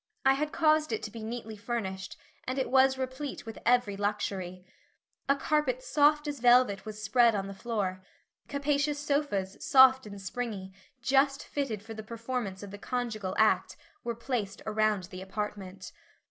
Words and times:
I 0.25 0.33
had 0.33 0.51
caused 0.51 0.91
it 0.91 1.03
to 1.03 1.11
be 1.11 1.21
neatly 1.21 1.55
furnished, 1.55 2.17
and 2.45 2.57
it 2.57 2.71
was 2.71 2.97
replete 2.97 3.45
with 3.45 3.59
every 3.67 3.95
luxury. 3.95 4.65
A 5.29 5.35
carpet 5.35 5.83
soft 5.83 6.27
as 6.27 6.39
velvet 6.39 6.87
was 6.87 7.03
spread 7.03 7.35
on 7.35 7.45
the 7.45 7.53
floor; 7.53 8.01
capacious 8.47 8.97
sofas, 8.97 9.63
soft 9.63 10.07
and 10.07 10.19
springy, 10.19 10.73
just 11.03 11.45
fitted 11.45 11.83
for 11.83 11.93
the 11.93 12.01
performance 12.01 12.63
of 12.63 12.71
the 12.71 12.79
conjugal 12.79 13.35
act, 13.37 13.77
were 14.03 14.15
placed 14.15 14.63
around 14.65 15.03
the 15.03 15.21
apartment. 15.21 15.91